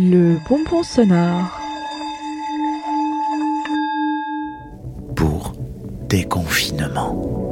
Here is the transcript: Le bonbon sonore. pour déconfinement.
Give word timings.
Le 0.00 0.38
bonbon 0.48 0.84
sonore. 0.84 1.60
pour 5.16 5.54
déconfinement. 6.08 7.47